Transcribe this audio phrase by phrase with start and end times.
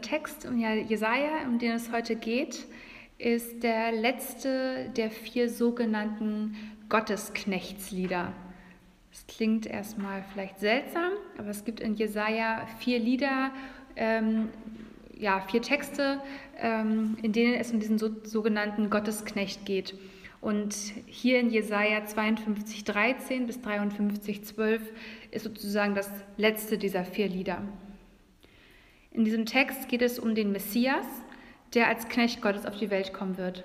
[0.00, 2.66] Unser Text im Jesaja, um den es heute geht,
[3.18, 6.56] ist der letzte der vier sogenannten
[6.88, 8.32] Gottesknechtslieder.
[9.10, 13.50] Das klingt erstmal vielleicht seltsam, aber es gibt in Jesaja vier Lieder,
[13.94, 14.48] ähm,
[15.18, 16.20] ja, vier Texte,
[16.58, 19.94] ähm, in denen es um diesen so, sogenannten Gottesknecht geht.
[20.40, 20.74] Und
[21.06, 24.80] hier in Jesaja 52, 13 bis 53, 12
[25.30, 27.60] ist sozusagen das letzte dieser vier Lieder.
[29.12, 31.06] In diesem Text geht es um den Messias,
[31.74, 33.64] der als Knecht Gottes auf die Welt kommen wird.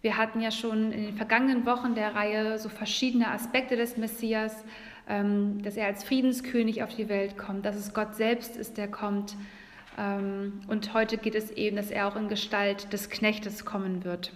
[0.00, 4.64] Wir hatten ja schon in den vergangenen Wochen der Reihe so verschiedene Aspekte des Messias,
[5.08, 8.88] ähm, dass er als Friedenskönig auf die Welt kommt, dass es Gott selbst ist, der
[8.88, 9.36] kommt.
[9.98, 14.32] Ähm, und heute geht es eben, dass er auch in Gestalt des Knechtes kommen wird.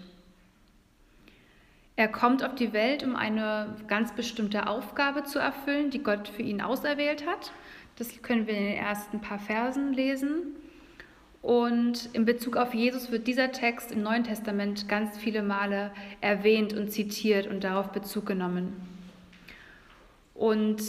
[1.97, 6.43] Er kommt auf die Welt, um eine ganz bestimmte Aufgabe zu erfüllen, die Gott für
[6.43, 7.53] ihn auserwählt hat.
[7.97, 10.55] Das können wir in den ersten paar Versen lesen.
[11.41, 16.75] Und in Bezug auf Jesus wird dieser Text im Neuen Testament ganz viele Male erwähnt
[16.75, 18.75] und zitiert und darauf Bezug genommen.
[20.35, 20.83] Und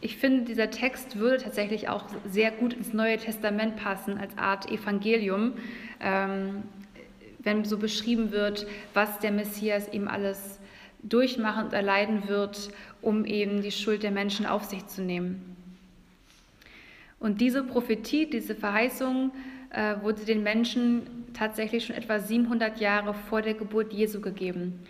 [0.00, 4.70] ich finde, dieser Text würde tatsächlich auch sehr gut ins Neue Testament passen als Art
[4.70, 5.54] Evangelium,
[6.00, 6.62] ähm,
[7.38, 10.60] wenn so beschrieben wird, was der Messias eben alles
[11.02, 12.70] durchmachen und erleiden wird,
[13.00, 15.49] um eben die Schuld der Menschen auf sich zu nehmen.
[17.20, 19.30] Und diese Prophetie, diese Verheißung
[19.70, 21.02] äh, wurde den Menschen
[21.34, 24.80] tatsächlich schon etwa 700 Jahre vor der Geburt Jesu gegeben.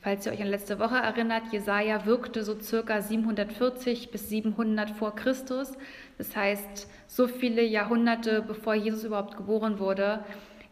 [0.00, 5.14] Falls ihr euch an letzte Woche erinnert, Jesaja wirkte so circa 740 bis 700 vor
[5.14, 5.72] Christus.
[6.18, 10.24] Das heißt, so viele Jahrhunderte bevor Jesus überhaupt geboren wurde,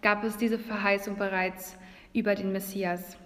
[0.02, 1.78] gab es diese Verheißung bereits
[2.12, 3.16] über den Messias.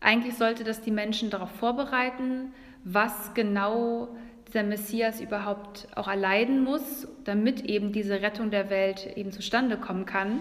[0.00, 2.52] Eigentlich sollte das die Menschen darauf vorbereiten,
[2.84, 4.14] was genau
[4.54, 10.06] der Messias überhaupt auch erleiden muss, damit eben diese Rettung der Welt eben zustande kommen
[10.06, 10.40] kann.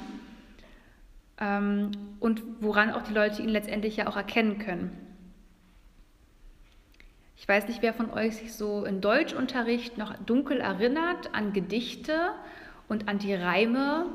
[1.39, 5.03] Ähm, und woran auch die Leute ihn letztendlich ja auch erkennen können.
[7.35, 12.29] Ich weiß nicht, wer von euch sich so in Deutschunterricht noch dunkel erinnert an Gedichte
[12.87, 14.05] und an die Reime,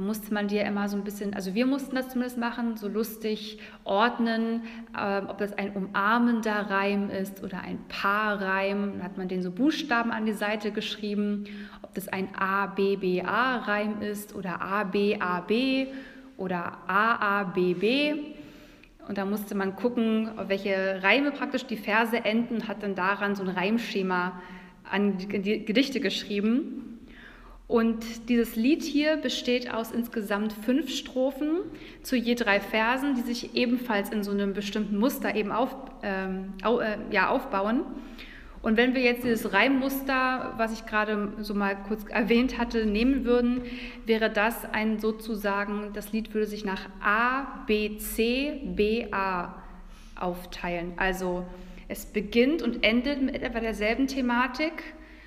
[0.00, 2.88] da musste man dir immer so ein bisschen, also wir mussten das zumindest machen, so
[2.88, 4.62] lustig ordnen,
[4.96, 8.92] äh, ob das ein umarmender Reim ist oder ein Paarreim.
[8.92, 11.44] Dann hat man den so Buchstaben an die Seite geschrieben,
[11.82, 15.88] ob das ein A-B-B-A-Reim ist oder A-B-A-B
[16.38, 18.14] oder A-A-B-B.
[19.06, 23.42] Und da musste man gucken, welche Reime praktisch die Verse enden, hat dann daran so
[23.42, 24.40] ein Reimschema
[24.90, 26.99] an die Gedichte geschrieben.
[27.70, 31.60] Und dieses Lied hier besteht aus insgesamt fünf Strophen
[32.02, 36.54] zu je drei Versen, die sich ebenfalls in so einem bestimmten Muster eben auf, ähm,
[36.64, 37.82] au, äh, ja, aufbauen.
[38.60, 43.24] Und wenn wir jetzt dieses Reimmuster, was ich gerade so mal kurz erwähnt hatte, nehmen
[43.24, 43.62] würden,
[44.04, 49.62] wäre das ein sozusagen, das Lied würde sich nach A, B, C, B, A
[50.16, 50.94] aufteilen.
[50.96, 51.46] Also
[51.86, 54.72] es beginnt und endet mit etwa derselben Thematik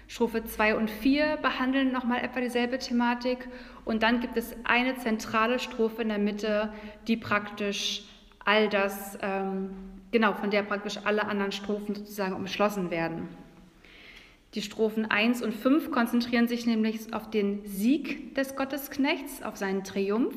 [0.08, 3.48] Strophe 2 und 4 behandeln nochmal etwa dieselbe Thematik
[3.86, 6.74] und dann gibt es eine zentrale Strophe in der Mitte,
[7.08, 8.04] die praktisch
[8.46, 9.72] all das, ähm,
[10.12, 13.30] genau, von der praktisch alle anderen Strophen sozusagen umschlossen werden.
[14.54, 19.84] Die Strophen 1 und 5 konzentrieren sich nämlich auf den Sieg des Gottesknechts, auf seinen
[19.84, 20.36] Triumph.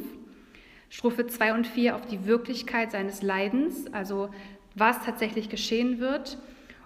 [0.89, 4.31] Strophe 2 und 4 auf die Wirklichkeit seines Leidens, also
[4.75, 6.39] was tatsächlich geschehen wird.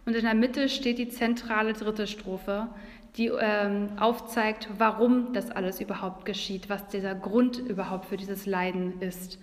[0.06, 2.68] Und in der Mitte steht die zentrale dritte Strophe,
[3.16, 9.00] die ähm, aufzeigt, warum das alles überhaupt geschieht, was dieser Grund überhaupt für dieses Leiden
[9.00, 9.38] ist.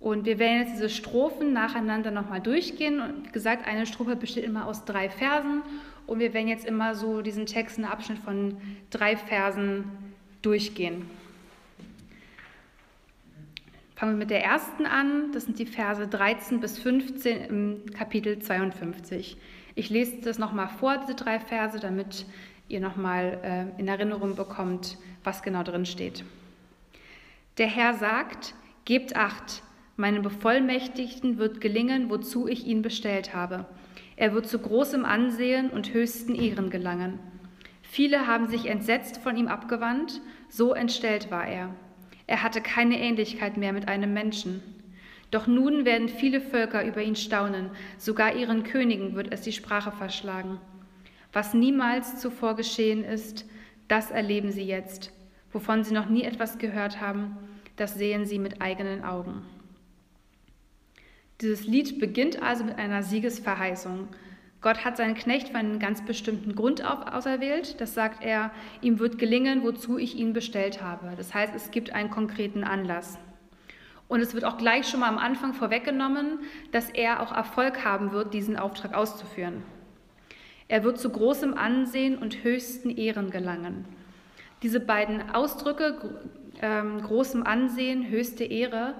[0.00, 3.00] Und wir werden jetzt diese Strophen nacheinander nochmal durchgehen.
[3.00, 5.62] Und wie gesagt, eine Strophe besteht immer aus drei Versen.
[6.06, 8.56] Und wir werden jetzt immer so diesen Text, einen Abschnitt von
[8.90, 9.84] drei Versen
[10.40, 11.04] durchgehen.
[13.96, 15.32] Fangen wir mit der ersten an.
[15.32, 19.36] Das sind die Verse 13 bis 15 im Kapitel 52.
[19.78, 22.26] Ich lese das nochmal vor, diese drei Verse, damit
[22.66, 23.38] ihr nochmal
[23.76, 26.24] äh, in Erinnerung bekommt, was genau drin steht.
[27.58, 28.54] Der Herr sagt,
[28.86, 29.62] gebt acht,
[29.96, 33.66] meinem Bevollmächtigten wird gelingen, wozu ich ihn bestellt habe.
[34.16, 37.20] Er wird zu großem Ansehen und höchsten Ehren gelangen.
[37.82, 41.72] Viele haben sich entsetzt von ihm abgewandt, so entstellt war er.
[42.26, 44.60] Er hatte keine Ähnlichkeit mehr mit einem Menschen.
[45.30, 49.92] Doch nun werden viele Völker über ihn staunen, sogar ihren Königen wird es die Sprache
[49.92, 50.58] verschlagen.
[51.32, 53.46] Was niemals zuvor geschehen ist,
[53.88, 55.12] das erleben sie jetzt.
[55.52, 57.36] Wovon sie noch nie etwas gehört haben,
[57.76, 59.42] das sehen sie mit eigenen Augen.
[61.40, 64.08] Dieses Lied beginnt also mit einer Siegesverheißung.
[64.60, 67.80] Gott hat seinen Knecht für einen ganz bestimmten Grund auserwählt.
[67.80, 71.12] Das sagt er, ihm wird gelingen, wozu ich ihn bestellt habe.
[71.16, 73.18] Das heißt, es gibt einen konkreten Anlass.
[74.08, 76.40] Und es wird auch gleich schon mal am Anfang vorweggenommen,
[76.72, 79.62] dass er auch Erfolg haben wird, diesen Auftrag auszuführen.
[80.66, 83.84] Er wird zu großem Ansehen und höchsten Ehren gelangen.
[84.62, 86.20] Diese beiden Ausdrücke,
[86.60, 88.94] äh, großem Ansehen, höchste Ehre,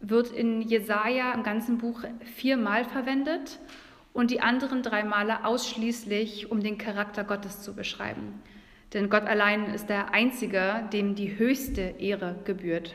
[0.00, 2.02] wird in Jesaja im ganzen Buch
[2.36, 3.58] viermal verwendet
[4.12, 8.42] und die anderen drei Male ausschließlich, um den Charakter Gottes zu beschreiben.
[8.94, 12.94] Denn Gott allein ist der Einzige, dem die höchste Ehre gebührt.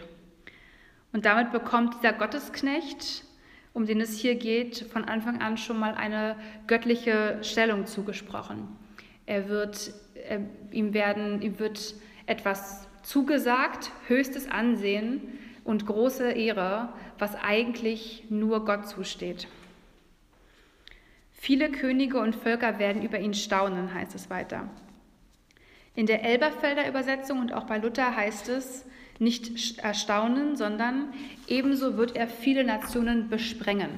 [1.13, 3.23] Und damit bekommt dieser Gottesknecht,
[3.71, 6.35] um den es hier geht, von Anfang an schon mal eine
[6.67, 8.67] göttliche Stellung zugesprochen.
[9.25, 9.93] Er wird,
[10.27, 10.39] äh,
[10.71, 11.95] ihm, werden, ihm wird
[12.25, 15.21] etwas zugesagt, höchstes Ansehen
[15.63, 16.89] und große Ehre,
[17.19, 19.47] was eigentlich nur Gott zusteht.
[21.31, 24.69] Viele Könige und Völker werden über ihn staunen, heißt es weiter.
[25.95, 28.85] In der Elberfelder Übersetzung und auch bei Luther heißt es
[29.19, 31.13] nicht erstaunen, sondern
[31.47, 33.89] ebenso wird er viele Nationen besprengen.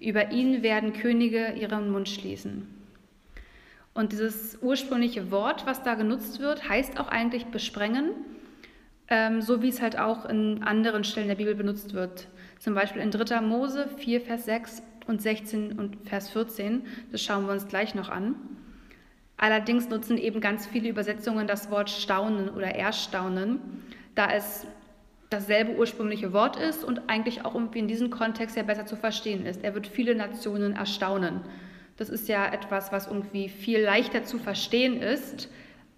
[0.00, 2.68] Über ihn werden Könige ihren Mund schließen.
[3.94, 8.10] Und dieses ursprüngliche Wort, was da genutzt wird, heißt auch eigentlich besprengen,
[9.08, 12.28] ähm, so wie es halt auch in anderen Stellen der Bibel benutzt wird.
[12.60, 13.40] Zum Beispiel in 3.
[13.40, 16.82] Mose 4, Vers 6 und 16 und Vers 14.
[17.10, 18.36] Das schauen wir uns gleich noch an.
[19.36, 23.60] Allerdings nutzen eben ganz viele Übersetzungen das Wort staunen oder erstaunen,
[24.18, 24.66] da es
[25.30, 29.46] dasselbe ursprüngliche Wort ist und eigentlich auch irgendwie in diesem Kontext ja besser zu verstehen
[29.46, 29.62] ist.
[29.62, 31.40] Er wird viele Nationen erstaunen.
[31.96, 35.48] Das ist ja etwas, was irgendwie viel leichter zu verstehen ist,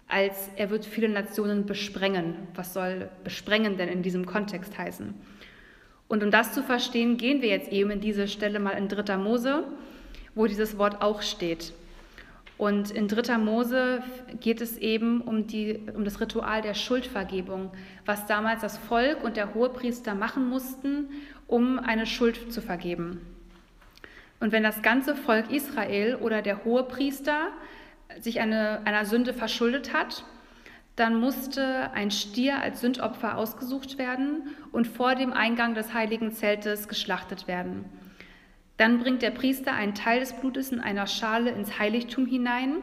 [0.07, 2.35] als er wird viele Nationen besprengen.
[2.53, 5.15] Was soll besprengen denn in diesem Kontext heißen?
[6.07, 9.17] Und um das zu verstehen, gehen wir jetzt eben in diese Stelle mal in 3.
[9.17, 9.63] Mose,
[10.35, 11.73] wo dieses Wort auch steht.
[12.61, 13.39] Und in 3.
[13.39, 14.03] Mose
[14.39, 17.71] geht es eben um, die, um das Ritual der Schuldvergebung,
[18.05, 21.09] was damals das Volk und der Hohepriester machen mussten,
[21.47, 23.19] um eine Schuld zu vergeben.
[24.39, 27.47] Und wenn das ganze Volk Israel oder der Hohepriester
[28.19, 30.23] sich eine, einer Sünde verschuldet hat,
[30.95, 36.87] dann musste ein Stier als Sündopfer ausgesucht werden und vor dem Eingang des heiligen Zeltes
[36.87, 37.85] geschlachtet werden.
[38.81, 42.77] Dann bringt der Priester einen Teil des Blutes in einer Schale ins Heiligtum hinein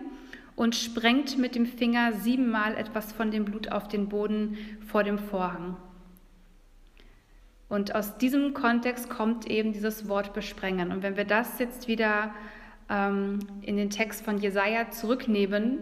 [0.54, 4.56] und sprengt mit dem Finger siebenmal etwas von dem Blut auf den Boden
[4.86, 5.76] vor dem Vorhang.
[7.68, 10.92] Und aus diesem Kontext kommt eben dieses Wort besprengen.
[10.92, 12.32] Und wenn wir das jetzt wieder
[12.88, 15.80] ähm, in den Text von Jesaja zurücknehmen,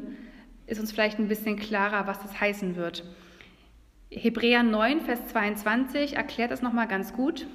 [0.66, 3.04] ist uns vielleicht ein bisschen klarer, was das heißen wird.
[4.10, 7.46] Hebräer 9, Vers 22 erklärt das nochmal ganz gut.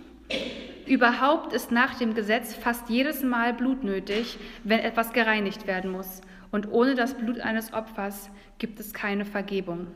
[0.91, 6.19] Überhaupt ist nach dem Gesetz fast jedes Mal Blut nötig, wenn etwas gereinigt werden muss.
[6.51, 9.87] Und ohne das Blut eines Opfers gibt es keine Vergebung.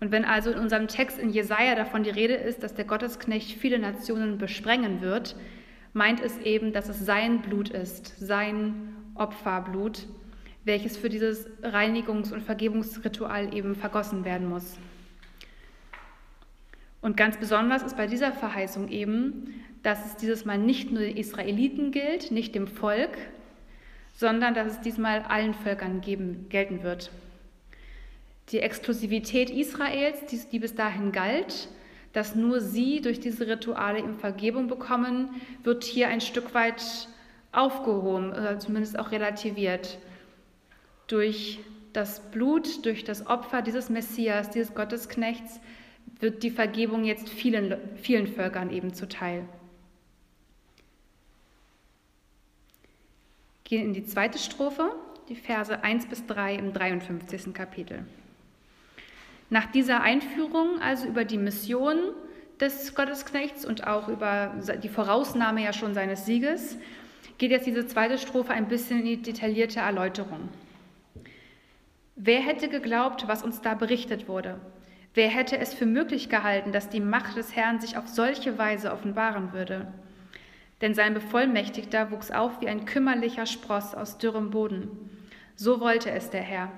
[0.00, 3.52] Und wenn also in unserem Text in Jesaja davon die Rede ist, dass der Gottesknecht
[3.56, 5.36] viele Nationen besprengen wird,
[5.92, 10.08] meint es eben, dass es sein Blut ist, sein Opferblut,
[10.64, 14.76] welches für dieses Reinigungs- und Vergebungsritual eben vergossen werden muss.
[17.04, 21.18] Und ganz besonders ist bei dieser Verheißung eben, dass es dieses Mal nicht nur den
[21.18, 23.10] Israeliten gilt, nicht dem Volk,
[24.14, 27.10] sondern dass es diesmal allen Völkern geben, gelten wird.
[28.52, 31.68] Die Exklusivität Israels, die, die bis dahin galt,
[32.14, 35.28] dass nur sie durch diese Rituale eben Vergebung bekommen,
[35.62, 36.82] wird hier ein Stück weit
[37.52, 39.98] aufgehoben, oder zumindest auch relativiert
[41.08, 41.60] durch
[41.92, 45.60] das Blut, durch das Opfer dieses Messias, dieses Gottesknechts,
[46.24, 49.44] wird die Vergebung jetzt vielen, vielen Völkern eben zuteil.
[53.64, 54.94] Gehen in die zweite Strophe,
[55.28, 57.52] die Verse 1 bis 3 im 53.
[57.52, 58.06] Kapitel.
[59.50, 61.96] Nach dieser Einführung, also über die Mission
[62.58, 66.78] des Gottesknechts und auch über die Vorausnahme ja schon seines Sieges,
[67.36, 70.48] geht jetzt diese zweite Strophe ein bisschen in die detaillierte Erläuterung.
[72.16, 74.58] Wer hätte geglaubt, was uns da berichtet wurde?
[75.14, 78.92] Wer hätte es für möglich gehalten, dass die Macht des Herrn sich auf solche Weise
[78.92, 79.86] offenbaren würde?
[80.80, 84.88] Denn sein Bevollmächtigter wuchs auf wie ein kümmerlicher Spross aus dürrem Boden.
[85.54, 86.72] So wollte es der Herr.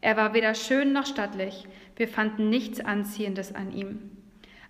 [0.00, 4.10] Er war weder schön noch stattlich, wir fanden nichts Anziehendes an ihm.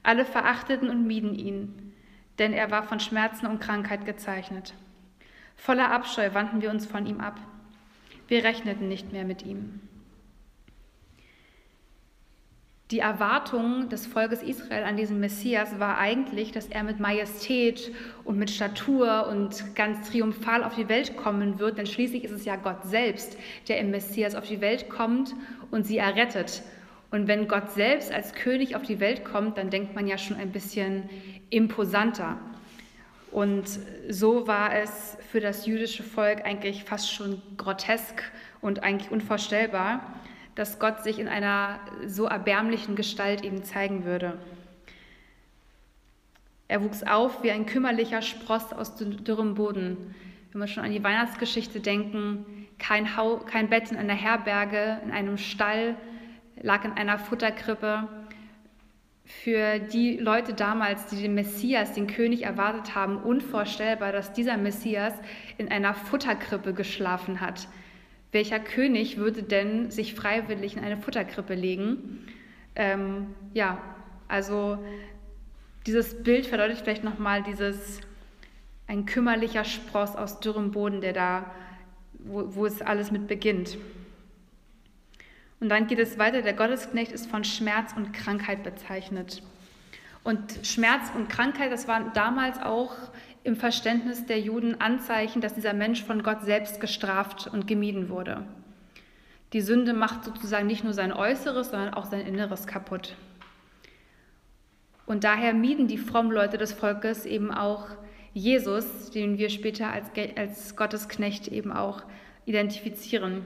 [0.02, 1.94] Alle verachteten und mieden ihn,
[2.38, 4.74] denn er war von Schmerzen und Krankheit gezeichnet.
[5.56, 7.40] Voller Abscheu wandten wir uns von ihm ab.
[8.28, 9.80] Wir rechneten nicht mehr mit ihm.
[12.92, 17.90] Die Erwartung des Volkes Israel an diesen Messias war eigentlich, dass er mit Majestät
[18.22, 22.44] und mit Statur und ganz triumphal auf die Welt kommen wird, denn schließlich ist es
[22.44, 25.34] ja Gott selbst, der im Messias auf die Welt kommt
[25.72, 26.62] und sie errettet.
[27.10, 30.36] Und wenn Gott selbst als König auf die Welt kommt, dann denkt man ja schon
[30.36, 31.10] ein bisschen
[31.50, 32.38] imposanter.
[33.32, 33.64] Und
[34.08, 38.22] so war es für das jüdische Volk eigentlich fast schon grotesk
[38.60, 40.20] und eigentlich unvorstellbar,
[40.56, 44.38] dass Gott sich in einer so erbärmlichen Gestalt eben zeigen würde.
[46.66, 50.14] Er wuchs auf wie ein kümmerlicher Spross aus dürrem Boden.
[50.50, 55.12] Wenn wir schon an die Weihnachtsgeschichte denken, kein, Hau, kein Bett in einer Herberge, in
[55.12, 55.94] einem Stall,
[56.60, 58.08] lag in einer Futterkrippe.
[59.24, 65.12] Für die Leute damals, die den Messias, den König erwartet haben, unvorstellbar, dass dieser Messias
[65.58, 67.68] in einer Futterkrippe geschlafen hat.
[68.36, 72.28] Welcher König würde denn sich freiwillig in eine Futterkrippe legen?
[72.74, 73.78] Ähm, ja,
[74.28, 74.76] also
[75.86, 78.02] dieses Bild verdeutlicht vielleicht nochmal dieses
[78.88, 81.50] ein kümmerlicher Spross aus dürrem Boden, der da,
[82.12, 83.78] wo, wo es alles mit beginnt.
[85.58, 89.42] Und dann geht es weiter, der Gottesknecht ist von Schmerz und Krankheit bezeichnet.
[90.24, 92.96] Und Schmerz und Krankheit, das waren damals auch
[93.46, 98.42] im Verständnis der Juden Anzeichen, dass dieser Mensch von Gott selbst gestraft und gemieden wurde.
[99.52, 103.14] Die Sünde macht sozusagen nicht nur sein Äußeres, sondern auch sein Inneres kaputt.
[105.06, 107.86] Und daher mieden die frommen Leute des Volkes eben auch
[108.34, 112.02] Jesus, den wir später als, als Gottesknecht eben auch
[112.46, 113.44] identifizieren.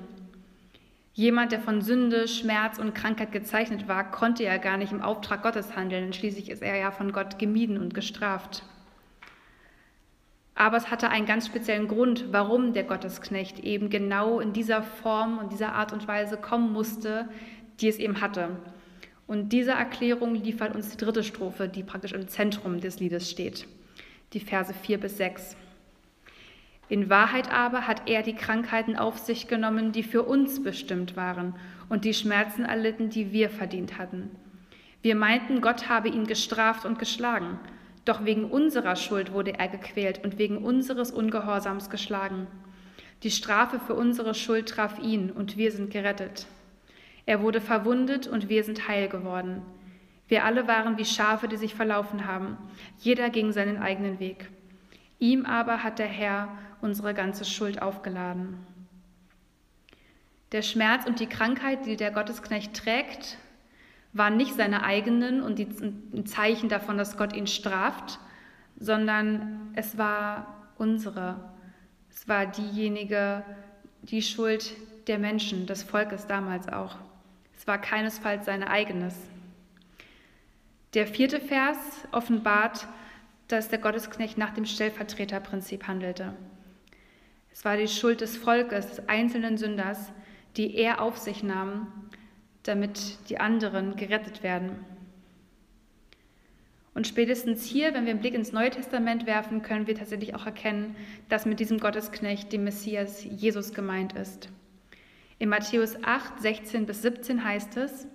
[1.13, 5.43] Jemand, der von Sünde, Schmerz und Krankheit gezeichnet war, konnte ja gar nicht im Auftrag
[5.43, 8.63] Gottes handeln, schließlich ist er ja von Gott gemieden und gestraft.
[10.55, 15.39] Aber es hatte einen ganz speziellen Grund, warum der Gottesknecht eben genau in dieser Form
[15.39, 17.29] und dieser Art und Weise kommen musste,
[17.81, 18.51] die es eben hatte.
[19.27, 23.67] Und diese Erklärung liefert uns die dritte Strophe, die praktisch im Zentrum des Liedes steht,
[24.33, 25.57] die Verse 4 bis 6.
[26.89, 31.55] In Wahrheit aber hat er die Krankheiten auf sich genommen, die für uns bestimmt waren,
[31.89, 34.31] und die Schmerzen erlitten, die wir verdient hatten.
[35.01, 37.61] Wir meinten, Gott habe ihn gestraft und geschlagen.
[38.05, 42.47] Doch wegen unserer Schuld wurde er gequält und wegen unseres Ungehorsams geschlagen.
[43.23, 46.47] Die Strafe für unsere Schuld traf ihn und wir sind gerettet.
[47.27, 49.63] Er wurde verwundet und wir sind heil geworden.
[50.29, 52.57] Wir alle waren wie Schafe, die sich verlaufen haben.
[52.99, 54.49] Jeder ging seinen eigenen Weg.
[55.19, 56.49] Ihm aber hat der Herr
[56.81, 58.57] unsere ganze Schuld aufgeladen.
[60.53, 63.37] Der Schmerz und die Krankheit, die der Gottesknecht trägt,
[64.13, 65.69] waren nicht seine eigenen und die,
[66.13, 68.19] ein Zeichen davon, dass Gott ihn straft,
[68.79, 71.37] sondern es war unsere.
[72.11, 73.45] Es war diejenige,
[74.03, 74.73] die Schuld
[75.07, 76.97] der Menschen, des Volkes damals auch.
[77.57, 79.15] Es war keinesfalls seine eigenes.
[80.95, 81.79] Der vierte Vers
[82.11, 82.89] offenbart,
[83.49, 86.35] dass der Gottesknecht nach dem Stellvertreterprinzip handelte.
[87.53, 90.13] Es war die Schuld des Volkes, des einzelnen Sünders,
[90.57, 92.10] die er auf sich nahm
[92.65, 94.85] damit die anderen gerettet werden.
[96.95, 100.45] Und spätestens hier, wenn wir einen Blick ins Neue Testament werfen, können wir tatsächlich auch
[100.45, 100.97] erkennen,
[101.29, 104.49] dass mit diesem Gottesknecht dem Messias Jesus gemeint ist.
[105.39, 108.07] In Matthäus 8, 16 bis 17 heißt es,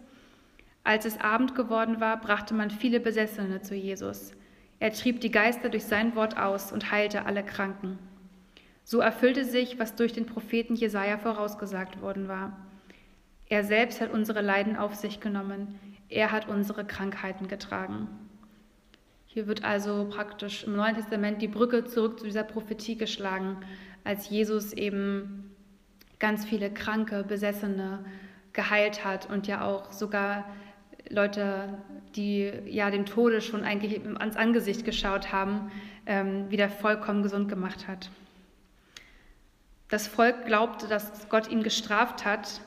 [0.83, 4.33] als es Abend geworden war, brachte man viele Besessene zu Jesus.
[4.79, 7.97] Er trieb die Geister durch sein Wort aus und heilte alle Kranken.
[8.83, 12.64] So erfüllte sich, was durch den Propheten Jesaja vorausgesagt worden war.
[13.55, 15.79] Er selbst hat unsere Leiden auf sich genommen.
[16.09, 18.09] Er hat unsere Krankheiten getragen.
[19.27, 23.55] Hier wird also praktisch im Neuen Testament die Brücke zurück zu dieser Prophetie geschlagen,
[24.03, 25.55] als Jesus eben
[26.19, 28.03] ganz viele Kranke, Besessene
[28.51, 30.43] geheilt hat und ja auch sogar
[31.07, 31.77] Leute,
[32.17, 35.71] die ja dem Tode schon eigentlich ans Angesicht geschaut haben,
[36.05, 38.09] ähm, wieder vollkommen gesund gemacht hat.
[39.87, 42.59] Das Volk glaubte, dass Gott ihn gestraft hat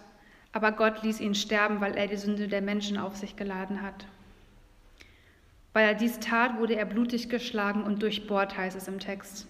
[0.53, 4.07] aber Gott ließ ihn sterben, weil er die Sünde der Menschen auf sich geladen hat.
[5.73, 9.47] Weil er dies tat, wurde er blutig geschlagen und durchbohrt, heißt es im Text.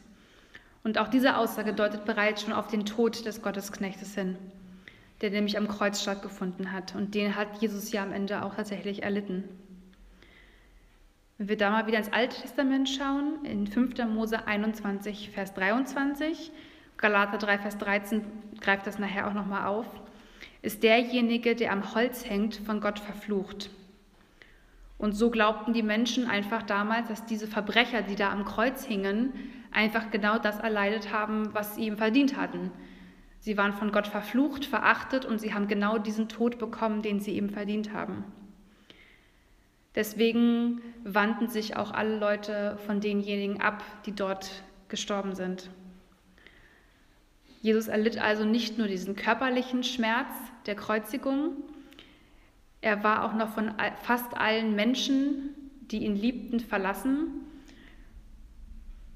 [0.82, 4.36] Und auch diese Aussage deutet bereits schon auf den Tod des Gottesknechtes hin,
[5.20, 6.94] der nämlich am Kreuz stattgefunden hat.
[6.94, 9.44] Und den hat Jesus ja am Ende auch tatsächlich erlitten.
[11.36, 13.96] Wenn wir da mal wieder ins Alte Testament schauen, in 5.
[14.08, 16.50] Mose 21, Vers 23,
[16.96, 18.24] Galater 3, Vers 13
[18.60, 19.86] greift das nachher auch nochmal auf
[20.62, 23.70] ist derjenige, der am Holz hängt, von Gott verflucht.
[24.98, 29.32] Und so glaubten die Menschen einfach damals, dass diese Verbrecher, die da am Kreuz hingen,
[29.70, 32.72] einfach genau das erleidet haben, was sie ihm verdient hatten.
[33.38, 37.36] Sie waren von Gott verflucht, verachtet und sie haben genau diesen Tod bekommen, den sie
[37.36, 38.24] ihm verdient haben.
[39.94, 45.70] Deswegen wandten sich auch alle Leute von denjenigen ab, die dort gestorben sind.
[47.60, 50.30] Jesus erlitt also nicht nur diesen körperlichen Schmerz
[50.66, 51.56] der Kreuzigung,
[52.80, 53.72] er war auch noch von
[54.02, 55.54] fast allen Menschen,
[55.90, 57.28] die ihn liebten, verlassen.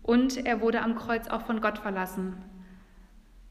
[0.02, 2.36] Und er wurde am Kreuz auch von Gott verlassen,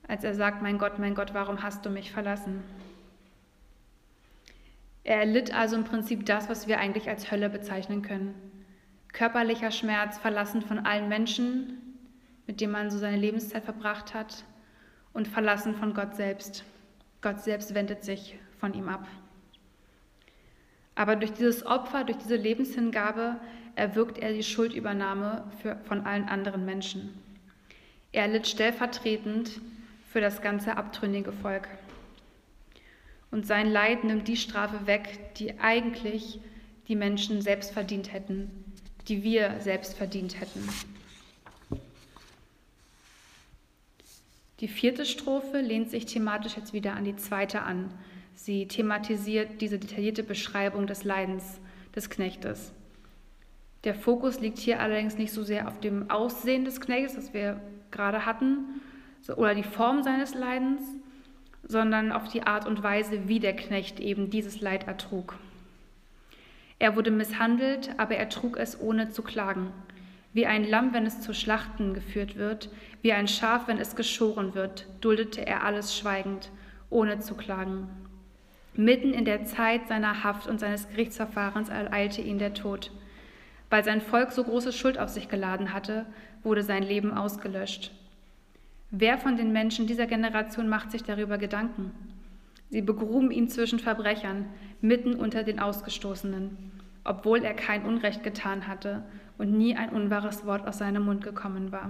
[0.07, 2.61] als er sagt, mein Gott, mein Gott, warum hast du mich verlassen?
[5.03, 8.35] Er erlitt also im Prinzip das, was wir eigentlich als Hölle bezeichnen können.
[9.13, 11.97] Körperlicher Schmerz, verlassen von allen Menschen,
[12.47, 14.43] mit denen man so seine Lebenszeit verbracht hat,
[15.13, 16.63] und verlassen von Gott selbst.
[17.21, 19.07] Gott selbst wendet sich von ihm ab.
[20.95, 23.37] Aber durch dieses Opfer, durch diese Lebenshingabe
[23.75, 27.13] erwirkt er die Schuldübernahme für, von allen anderen Menschen.
[28.11, 29.61] Er litt stellvertretend
[30.11, 31.67] für das ganze abtrünnige Volk.
[33.31, 36.41] Und sein Leid nimmt die Strafe weg, die eigentlich
[36.89, 38.51] die Menschen selbst verdient hätten,
[39.07, 40.67] die wir selbst verdient hätten.
[44.61, 47.91] Die vierte Strophe lehnt sich thematisch jetzt wieder an die zweite an.
[48.35, 51.59] Sie thematisiert diese detaillierte Beschreibung des Leidens
[51.95, 52.71] des Knechtes.
[53.83, 57.59] Der Fokus liegt hier allerdings nicht so sehr auf dem Aussehen des Knechtes, das wir
[57.89, 58.81] gerade hatten,
[59.35, 60.81] oder die Form seines Leidens,
[61.63, 65.37] sondern auf die Art und Weise, wie der Knecht eben dieses Leid ertrug.
[66.77, 69.71] Er wurde misshandelt, aber er trug es ohne zu klagen.
[70.33, 72.69] Wie ein Lamm, wenn es zu Schlachten geführt wird,
[73.01, 76.51] wie ein Schaf, wenn es geschoren wird, duldete er alles schweigend,
[76.89, 77.89] ohne zu klagen.
[78.73, 82.91] Mitten in der Zeit seiner Haft und seines Gerichtsverfahrens ereilte ihn der Tod.
[83.69, 86.05] Weil sein Volk so große Schuld auf sich geladen hatte,
[86.43, 87.91] wurde sein Leben ausgelöscht.
[88.89, 91.91] Wer von den Menschen dieser Generation macht sich darüber Gedanken?
[92.69, 94.45] Sie begruben ihn zwischen Verbrechern,
[94.79, 96.57] mitten unter den Ausgestoßenen,
[97.03, 99.03] obwohl er kein Unrecht getan hatte
[99.41, 101.89] und nie ein unwahres Wort aus seinem Mund gekommen war.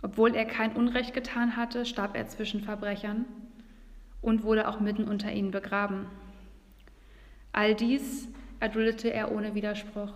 [0.00, 3.24] Obwohl er kein Unrecht getan hatte, starb er zwischen Verbrechern
[4.22, 6.06] und wurde auch mitten unter ihnen begraben.
[7.50, 8.28] All dies
[8.60, 10.12] erduldete er ohne Widerspruch.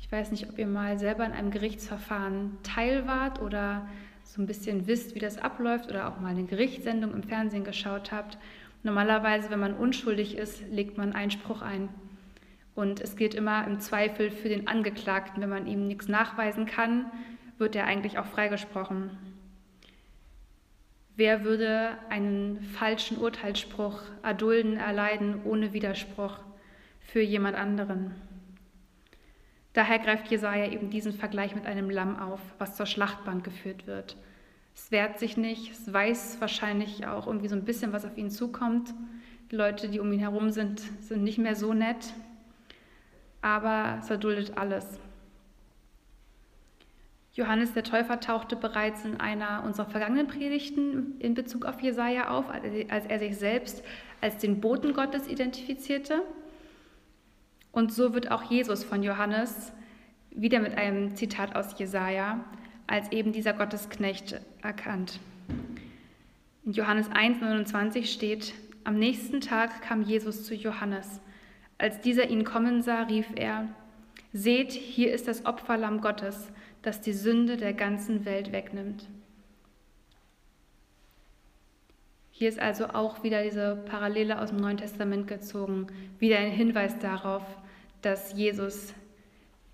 [0.00, 3.88] Ich weiß nicht, ob ihr mal selber in einem Gerichtsverfahren teil wart oder
[4.24, 8.10] so ein bisschen wisst, wie das abläuft oder auch mal eine Gerichtssendung im Fernsehen geschaut
[8.10, 8.36] habt.
[8.82, 11.88] Normalerweise, wenn man unschuldig ist, legt man Einspruch ein.
[12.78, 15.42] Und es gilt immer im Zweifel für den Angeklagten.
[15.42, 17.10] Wenn man ihm nichts nachweisen kann,
[17.58, 19.10] wird er eigentlich auch freigesprochen.
[21.16, 26.38] Wer würde einen falschen Urteilsspruch erdulden, erleiden ohne Widerspruch
[27.00, 28.14] für jemand anderen?
[29.72, 34.16] Daher greift Jesaja eben diesen Vergleich mit einem Lamm auf, was zur Schlachtbahn geführt wird.
[34.76, 38.30] Es wehrt sich nicht, es weiß wahrscheinlich auch irgendwie so ein bisschen, was auf ihn
[38.30, 38.94] zukommt.
[39.50, 42.14] Die Leute, die um ihn herum sind, sind nicht mehr so nett,
[43.42, 44.98] aber es erduldet alles.
[47.38, 52.46] Johannes der Täufer tauchte bereits in einer unserer vergangenen Predigten in Bezug auf Jesaja auf,
[52.50, 53.84] als er sich selbst
[54.20, 56.22] als den Boten Gottes identifizierte.
[57.70, 59.72] Und so wird auch Jesus von Johannes
[60.30, 62.44] wieder mit einem Zitat aus Jesaja
[62.88, 65.20] als eben dieser Gottesknecht erkannt.
[66.64, 71.20] In Johannes 1,29 steht: Am nächsten Tag kam Jesus zu Johannes.
[71.78, 73.68] Als dieser ihn kommen sah, rief er:
[74.32, 76.48] Seht, hier ist das Opferlamm Gottes
[76.82, 79.06] das die Sünde der ganzen Welt wegnimmt.
[82.30, 85.88] Hier ist also auch wieder diese Parallele aus dem Neuen Testament gezogen,
[86.20, 87.42] wieder ein Hinweis darauf,
[88.00, 88.94] dass Jesus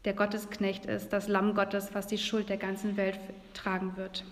[0.07, 3.21] der Gottesknecht ist, das Lamm Gottes, was die Schuld der ganzen Welt
[3.53, 4.25] tragen wird.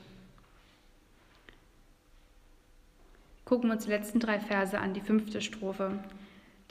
[3.45, 5.99] Gucken wir uns die letzten drei Verse an, die fünfte Strophe.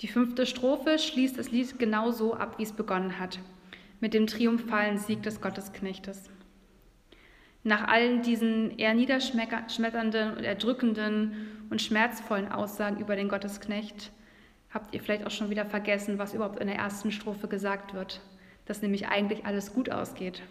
[0.01, 3.39] Die fünfte Strophe schließt das Lied genau so ab, wie es begonnen hat
[4.01, 6.29] mit dem triumphalen Sieg des Gottesknechtes.
[7.63, 14.11] Nach allen diesen eher niederschmetternden und erdrückenden und schmerzvollen Aussagen über den Gottesknecht
[14.71, 18.21] habt ihr vielleicht auch schon wieder vergessen, was überhaupt in der ersten Strophe gesagt wird,
[18.65, 20.41] dass nämlich eigentlich alles gut ausgeht.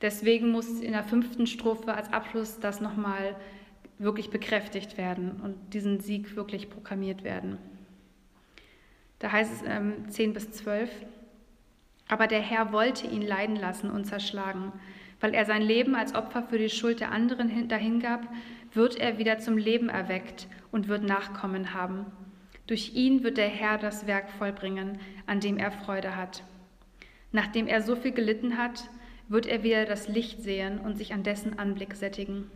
[0.00, 3.36] Deswegen muss in der fünften Strophe als Abschluss das nochmal
[3.98, 7.58] wirklich bekräftigt werden und diesen Sieg wirklich proklamiert werden.
[9.18, 10.90] Da heißt es ähm, 10 bis 12,
[12.08, 14.72] aber der Herr wollte ihn leiden lassen und zerschlagen.
[15.20, 18.28] Weil er sein Leben als Opfer für die Schuld der anderen dahingab,
[18.72, 22.06] wird er wieder zum Leben erweckt und wird Nachkommen haben.
[22.66, 26.42] Durch ihn wird der Herr das Werk vollbringen, an dem er Freude hat.
[27.32, 28.90] Nachdem er so viel gelitten hat,
[29.28, 32.50] wird er wieder das Licht sehen und sich an dessen Anblick sättigen.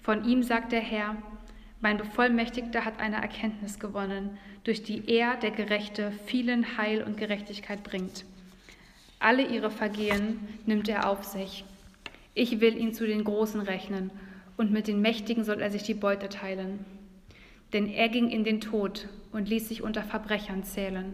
[0.00, 1.16] Von ihm sagt der Herr,
[1.84, 7.82] Mein Bevollmächtigter hat eine Erkenntnis gewonnen, durch die er, der Gerechte, vielen Heil und Gerechtigkeit
[7.82, 8.24] bringt.
[9.18, 11.66] Alle ihre Vergehen nimmt er auf sich.
[12.32, 14.10] Ich will ihn zu den Großen rechnen,
[14.56, 16.86] und mit den Mächtigen soll er sich die Beute teilen.
[17.74, 21.12] Denn er ging in den Tod und ließ sich unter Verbrechern zählen.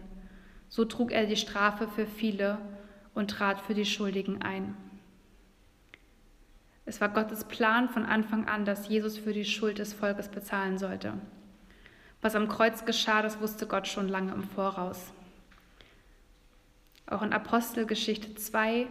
[0.69, 2.59] So trug er die Strafe für viele
[3.13, 4.77] und trat für die Schuldigen ein.
[6.85, 10.77] Es war Gottes Plan von Anfang an, dass Jesus für die Schuld des Volkes bezahlen
[10.77, 11.13] sollte.
[12.21, 15.11] Was am Kreuz geschah, das wusste Gott schon lange im Voraus.
[17.07, 18.87] Auch in Apostelgeschichte 2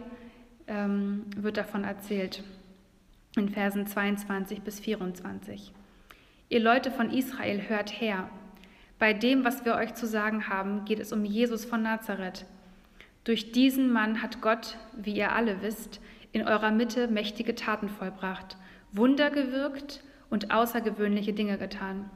[0.67, 2.43] ähm, wird davon erzählt,
[3.35, 5.73] in Versen 22 bis 24.
[6.49, 8.29] Ihr Leute von Israel, hört her.
[8.99, 12.45] Bei dem, was wir euch zu sagen haben, geht es um Jesus von Nazareth.
[13.23, 16.01] Durch diesen Mann hat Gott, wie ihr alle wisst,
[16.31, 18.57] in eurer Mitte mächtige Taten vollbracht,
[18.91, 22.09] Wunder gewirkt und außergewöhnliche Dinge getan.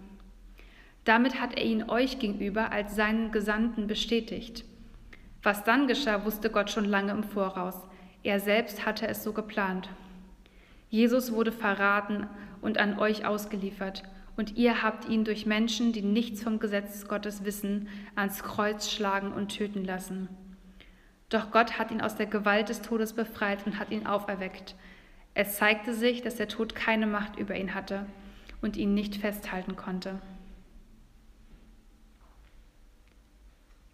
[1.04, 4.66] Damit hat er ihn euch gegenüber als seinen Gesandten bestätigt.
[5.44, 7.76] Was dann geschah, wusste Gott schon lange im Voraus.
[8.24, 9.90] Er selbst hatte es so geplant.
[10.90, 12.28] Jesus wurde verraten
[12.62, 14.04] und an euch ausgeliefert,
[14.38, 19.32] und ihr habt ihn durch Menschen, die nichts vom Gesetz Gottes wissen, ans Kreuz schlagen
[19.32, 20.28] und töten lassen.
[21.30, 24.76] Doch Gott hat ihn aus der Gewalt des Todes befreit und hat ihn auferweckt.
[25.34, 28.06] Es zeigte sich, dass der Tod keine Macht über ihn hatte
[28.62, 30.22] und ihn nicht festhalten konnte.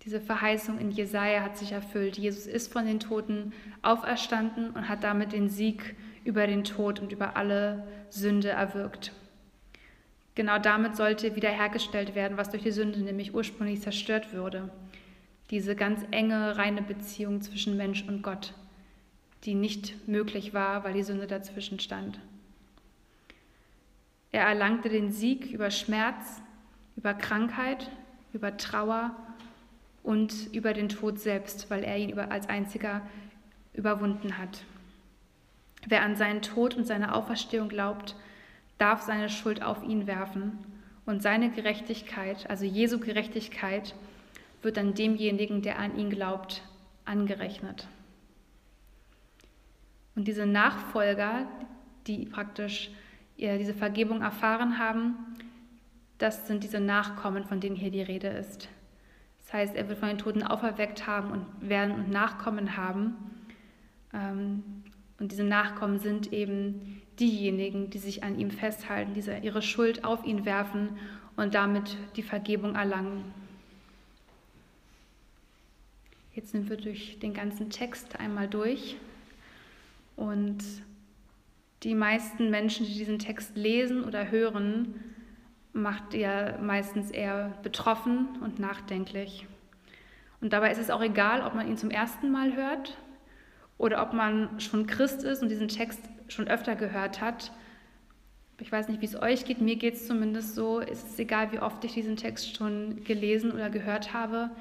[0.04, 2.18] Diese Verheißung in Jesaja hat sich erfüllt.
[2.18, 7.12] Jesus ist von den Toten auferstanden und hat damit den Sieg über den Tod und
[7.12, 9.12] über alle Sünde erwirkt.
[10.34, 14.70] Genau damit sollte wiederhergestellt werden, was durch die Sünde nämlich ursprünglich zerstört wurde.
[15.52, 18.54] Diese ganz enge, reine Beziehung zwischen Mensch und Gott,
[19.44, 22.20] die nicht möglich war, weil die Sünde dazwischen stand.
[24.32, 26.42] Er erlangte den Sieg über Schmerz,
[26.96, 27.90] über Krankheit,
[28.32, 29.14] über Trauer
[30.04, 33.02] und über den Tod selbst, weil er ihn als einziger
[33.74, 34.64] überwunden hat.
[35.86, 38.16] Wer an seinen Tod und seine Auferstehung glaubt,
[38.78, 40.58] darf seine Schuld auf ihn werfen
[41.06, 43.96] und seine Gerechtigkeit, also Jesu Gerechtigkeit,
[44.62, 46.64] wird dann demjenigen, der an ihn glaubt,
[47.06, 47.88] angerechnet.
[50.16, 51.48] Und diese Nachfolger,
[52.08, 52.92] die praktisch
[53.38, 55.16] diese Vergebung erfahren haben,
[56.18, 58.70] das sind diese Nachkommen, von denen hier die Rede ist.
[59.44, 63.16] Das heißt, er wird von den Toten auferweckt haben und werden und Nachkommen haben.
[64.14, 64.64] Ähm,
[65.20, 70.24] und diese Nachkommen sind eben diejenigen, die sich an ihm festhalten, die ihre Schuld auf
[70.26, 70.98] ihn werfen
[71.36, 73.34] und damit die Vergebung erlangen.
[76.34, 78.96] Jetzt sind wir durch den ganzen Text einmal durch
[80.16, 80.60] und
[81.84, 84.96] die meisten Menschen, die diesen Text lesen oder hören,
[85.74, 89.46] macht ihr meistens eher betroffen und nachdenklich.
[90.40, 92.98] Und dabei ist es auch egal, ob man ihn zum ersten Mal hört
[93.78, 97.52] oder ob man schon Christ ist und diesen Text schon öfter gehört hat.
[98.58, 100.80] Ich weiß nicht, wie es euch geht, mir geht es zumindest so.
[100.80, 104.52] Es ist egal, wie oft ich diesen Text schon gelesen oder gehört habe.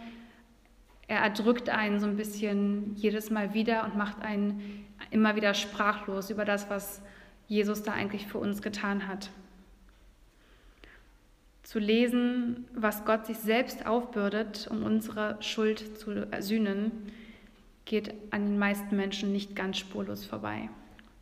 [1.11, 6.31] Er erdrückt einen so ein bisschen jedes Mal wieder und macht einen immer wieder sprachlos
[6.31, 7.03] über das, was
[7.49, 9.29] Jesus da eigentlich für uns getan hat
[11.71, 16.91] zu lesen, was Gott sich selbst aufbürdet, um unsere Schuld zu sühnen,
[17.85, 20.69] geht an den meisten Menschen nicht ganz spurlos vorbei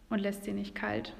[0.09, 1.13] und lässt sie nicht kalt.